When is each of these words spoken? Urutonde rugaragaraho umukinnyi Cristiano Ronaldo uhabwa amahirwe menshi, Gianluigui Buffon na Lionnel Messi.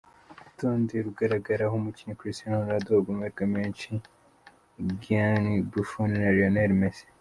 Urutonde 0.41 0.93
rugaragaraho 1.05 1.73
umukinnyi 1.77 2.17
Cristiano 2.19 2.57
Ronaldo 2.61 2.89
uhabwa 2.91 3.09
amahirwe 3.13 3.43
menshi, 3.55 3.89
Gianluigui 5.01 5.67
Buffon 5.71 6.09
na 6.21 6.29
Lionnel 6.37 6.73
Messi. 6.81 7.05